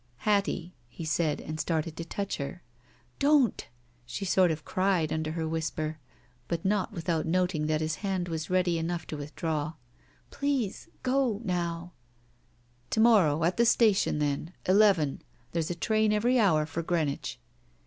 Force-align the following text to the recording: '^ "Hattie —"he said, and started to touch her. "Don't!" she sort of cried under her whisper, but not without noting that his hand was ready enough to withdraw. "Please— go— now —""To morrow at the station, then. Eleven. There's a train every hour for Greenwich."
'^ 0.01 0.03
"Hattie 0.17 0.73
—"he 0.97 1.05
said, 1.05 1.39
and 1.39 1.59
started 1.59 1.95
to 1.95 2.03
touch 2.03 2.37
her. 2.37 2.63
"Don't!" 3.19 3.67
she 4.03 4.25
sort 4.25 4.49
of 4.49 4.65
cried 4.65 5.13
under 5.13 5.33
her 5.33 5.47
whisper, 5.47 5.99
but 6.47 6.65
not 6.65 6.91
without 6.91 7.27
noting 7.27 7.67
that 7.67 7.81
his 7.81 7.97
hand 7.97 8.27
was 8.27 8.49
ready 8.49 8.79
enough 8.79 9.05
to 9.05 9.15
withdraw. 9.17 9.73
"Please— 10.31 10.89
go— 11.11 11.39
now 11.45 11.91
—""To 12.89 12.99
morrow 12.99 13.43
at 13.43 13.57
the 13.57 13.65
station, 13.67 14.17
then. 14.17 14.53
Eleven. 14.65 15.21
There's 15.51 15.69
a 15.69 15.75
train 15.75 16.11
every 16.11 16.39
hour 16.39 16.65
for 16.65 16.81
Greenwich." 16.81 17.39